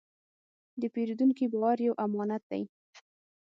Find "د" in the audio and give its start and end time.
0.81-0.83